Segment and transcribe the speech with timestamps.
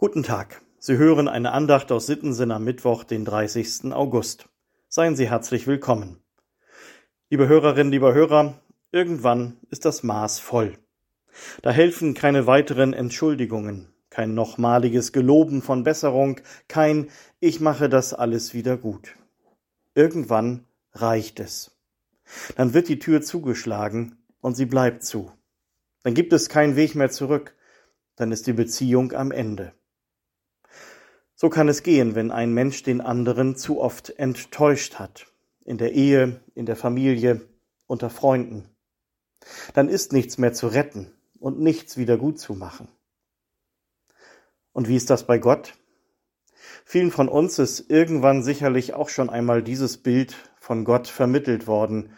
[0.00, 0.62] Guten Tag.
[0.78, 3.92] Sie hören eine Andacht aus Sittensinn am Mittwoch, den 30.
[3.92, 4.48] August.
[4.88, 6.22] Seien Sie herzlich willkommen.
[7.28, 10.78] Liebe Hörerinnen, lieber Hörer, irgendwann ist das Maß voll.
[11.60, 18.54] Da helfen keine weiteren Entschuldigungen, kein nochmaliges Geloben von Besserung, kein Ich mache das alles
[18.54, 19.16] wieder gut.
[19.94, 21.78] Irgendwann reicht es.
[22.56, 25.30] Dann wird die Tür zugeschlagen und sie bleibt zu.
[26.04, 27.54] Dann gibt es keinen Weg mehr zurück,
[28.16, 29.74] dann ist die Beziehung am Ende.
[31.40, 35.26] So kann es gehen, wenn ein Mensch den anderen zu oft enttäuscht hat.
[35.64, 37.40] In der Ehe, in der Familie,
[37.86, 38.68] unter Freunden.
[39.72, 42.88] Dann ist nichts mehr zu retten und nichts wieder gut zu machen.
[44.72, 45.78] Und wie ist das bei Gott?
[46.84, 52.12] Vielen von uns ist irgendwann sicherlich auch schon einmal dieses Bild von Gott vermittelt worden.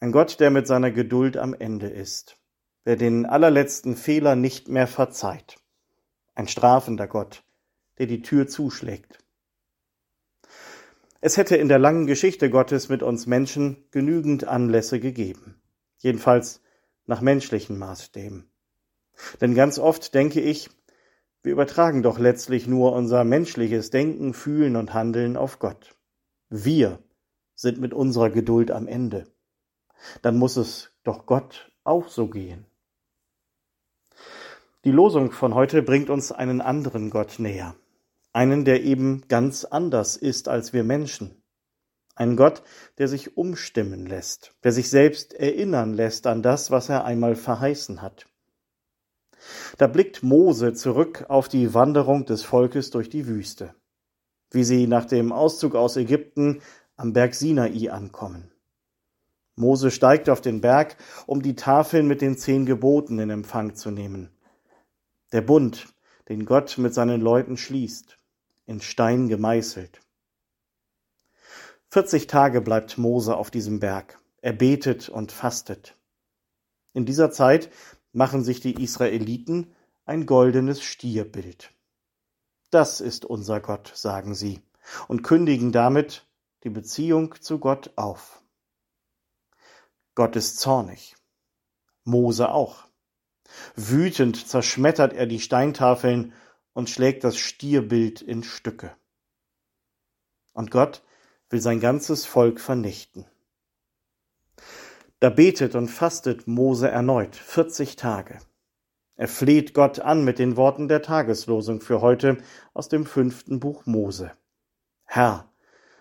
[0.00, 2.40] Ein Gott, der mit seiner Geduld am Ende ist,
[2.86, 5.60] der den allerletzten Fehler nicht mehr verzeiht.
[6.34, 7.44] Ein strafender Gott,
[7.98, 9.18] der die Tür zuschlägt.
[11.20, 15.60] Es hätte in der langen Geschichte Gottes mit uns Menschen genügend Anlässe gegeben,
[15.98, 16.62] jedenfalls
[17.06, 18.48] nach menschlichen Maßstäben.
[19.40, 20.70] Denn ganz oft denke ich,
[21.42, 25.96] wir übertragen doch letztlich nur unser menschliches Denken, Fühlen und Handeln auf Gott.
[26.50, 27.00] Wir
[27.56, 29.26] sind mit unserer Geduld am Ende.
[30.22, 32.66] Dann muss es doch Gott auch so gehen.
[34.84, 37.74] Die Losung von heute bringt uns einen anderen Gott näher
[38.38, 41.42] einen, der eben ganz anders ist als wir Menschen.
[42.14, 42.62] Ein Gott,
[42.96, 48.00] der sich umstimmen lässt, der sich selbst erinnern lässt an das, was er einmal verheißen
[48.00, 48.26] hat.
[49.76, 53.74] Da blickt Mose zurück auf die Wanderung des Volkes durch die Wüste,
[54.52, 56.60] wie sie nach dem Auszug aus Ägypten
[56.94, 58.52] am Berg Sinai ankommen.
[59.56, 63.90] Mose steigt auf den Berg, um die Tafeln mit den zehn Geboten in Empfang zu
[63.90, 64.30] nehmen.
[65.32, 65.88] Der Bund,
[66.28, 68.17] den Gott mit seinen Leuten schließt
[68.68, 70.00] in Stein gemeißelt.
[71.90, 74.20] 40 Tage bleibt Mose auf diesem Berg.
[74.42, 75.96] Er betet und fastet.
[76.92, 77.70] In dieser Zeit
[78.12, 79.74] machen sich die Israeliten
[80.04, 81.70] ein goldenes Stierbild.
[82.70, 84.60] Das ist unser Gott, sagen sie,
[85.08, 86.26] und kündigen damit
[86.62, 88.42] die Beziehung zu Gott auf.
[90.14, 91.16] Gott ist zornig.
[92.04, 92.84] Mose auch.
[93.76, 96.34] Wütend zerschmettert er die Steintafeln
[96.78, 98.92] und schlägt das Stierbild in Stücke.
[100.52, 101.02] Und Gott
[101.50, 103.26] will sein ganzes Volk vernichten.
[105.18, 108.38] Da betet und fastet Mose erneut 40 Tage.
[109.16, 112.38] Er fleht Gott an mit den Worten der Tageslosung für heute
[112.74, 114.30] aus dem fünften Buch Mose.
[115.04, 115.52] Herr,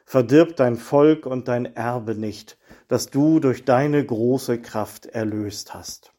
[0.05, 6.13] verdirb dein Volk und dein Erbe nicht, das du durch deine große Kraft erlöst hast.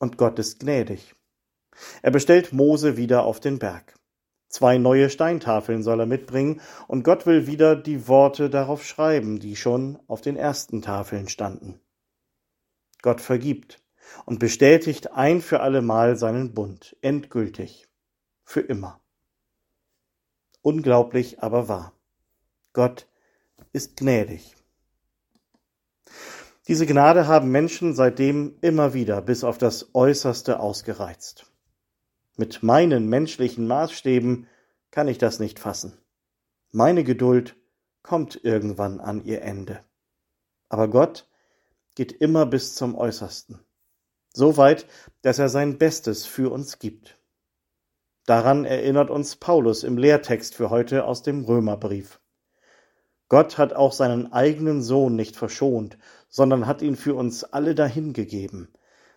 [0.00, 1.15] Und Gott ist gnädig.
[2.02, 3.94] Er bestellt Mose wieder auf den Berg.
[4.48, 9.56] Zwei neue Steintafeln soll er mitbringen, und Gott will wieder die Worte darauf schreiben, die
[9.56, 11.80] schon auf den ersten Tafeln standen.
[13.02, 13.82] Gott vergibt
[14.24, 17.88] und bestätigt ein für allemal seinen Bund, endgültig,
[18.44, 19.00] für immer.
[20.62, 21.92] Unglaublich, aber wahr.
[22.72, 23.06] Gott
[23.72, 24.56] ist gnädig.
[26.68, 31.46] Diese Gnade haben Menschen seitdem immer wieder bis auf das Äußerste ausgereizt.
[32.38, 34.46] Mit meinen menschlichen Maßstäben
[34.90, 35.96] kann ich das nicht fassen.
[36.70, 37.56] Meine Geduld
[38.02, 39.80] kommt irgendwann an ihr Ende.
[40.68, 41.26] Aber Gott
[41.94, 43.60] geht immer bis zum Äußersten.
[44.34, 44.86] So weit,
[45.22, 47.18] dass er sein Bestes für uns gibt.
[48.26, 52.20] Daran erinnert uns Paulus im Lehrtext für heute aus dem Römerbrief.
[53.30, 55.96] Gott hat auch seinen eigenen Sohn nicht verschont,
[56.28, 58.68] sondern hat ihn für uns alle dahingegeben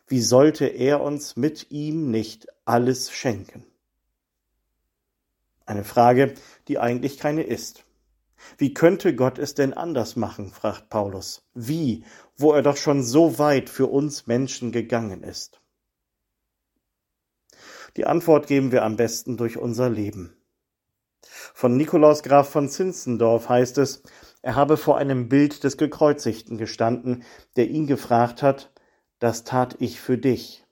[0.10, 3.66] wie sollte er uns mit ihm nicht alles schenken?
[5.68, 6.34] Eine Frage,
[6.68, 7.86] die eigentlich keine ist.
[8.58, 11.48] Wie könnte Gott es denn anders machen, fragt Paulus.
[11.54, 12.04] Wie,
[12.38, 15.62] wo er doch schon so weit für uns Menschen gegangen ist?
[17.96, 20.36] Die Antwort geben wir am besten durch unser Leben.
[21.22, 24.02] Von Nikolaus Graf von Zinzendorf heißt es,
[24.42, 27.24] er habe vor einem Bild des Gekreuzigten gestanden,
[27.58, 28.72] der ihn gefragt hat,
[29.20, 30.66] das tat ich für dich.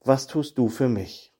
[0.00, 1.32] Was tust du für mich?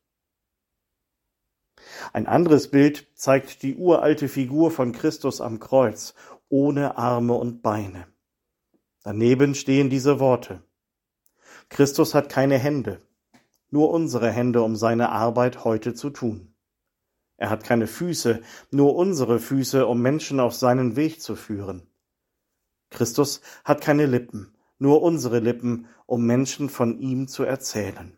[2.12, 6.14] Ein anderes Bild zeigt die uralte Figur von Christus am Kreuz,
[6.48, 8.06] ohne Arme und Beine.
[9.02, 10.62] Daneben stehen diese Worte.
[11.69, 13.00] Christus hat keine Hände,
[13.70, 16.54] nur unsere Hände, um seine Arbeit heute zu tun.
[17.37, 18.40] Er hat keine Füße,
[18.70, 21.87] nur unsere Füße, um Menschen auf seinen Weg zu führen.
[22.90, 28.17] Christus hat keine Lippen, nur unsere Lippen, um Menschen von ihm zu erzählen.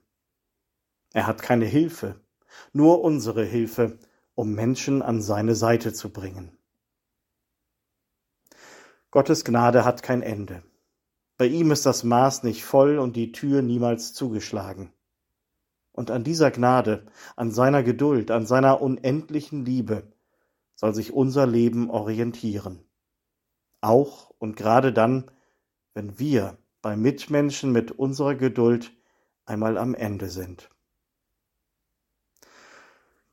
[1.12, 2.20] Er hat keine Hilfe,
[2.72, 3.98] nur unsere Hilfe,
[4.34, 6.56] um Menschen an seine Seite zu bringen.
[9.10, 10.62] Gottes Gnade hat kein Ende.
[11.38, 14.92] Bei ihm ist das Maß nicht voll und die Tür niemals zugeschlagen.
[15.92, 20.12] Und an dieser Gnade, an seiner Geduld, an seiner unendlichen Liebe
[20.74, 22.84] soll sich unser Leben orientieren.
[23.80, 25.30] Auch und gerade dann,
[25.98, 28.96] wenn wir bei Mitmenschen mit unserer Geduld
[29.46, 30.70] einmal am Ende sind.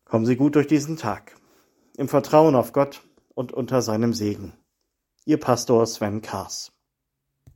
[0.04, 1.36] Kommen Sie gut durch diesen Tag,
[1.96, 4.58] im Vertrauen auf Gott und unter seinem Segen.
[5.26, 6.75] Ihr Pastor Sven Kars.